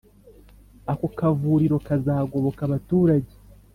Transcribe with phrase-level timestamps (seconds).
[0.91, 3.33] Ako kavuriro kazagoboka abaturage